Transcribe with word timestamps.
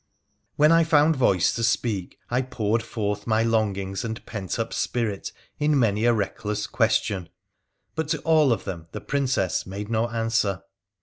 When 0.55 0.71
I 0.71 0.83
found 0.83 1.15
voice 1.15 1.53
to 1.53 1.63
speak 1.63 2.17
I 2.31 2.41
poured 2.41 2.81
forth 2.81 3.27
my 3.27 3.43
longings 3.43 4.03
and 4.03 4.25
pent 4.25 4.57
up 4.57 4.73
spirit 4.73 5.31
in 5.59 5.77
many 5.77 6.05
a 6.05 6.11
reckless 6.13 6.65
question, 6.65 7.29
but 7.93 8.07
to 8.07 8.19
all 8.21 8.51
of 8.51 8.63
them 8.63 8.87
the 8.93 9.01
Princess 9.01 9.67
made 9.67 9.89
no 9.91 10.07
answer. 10.09 10.63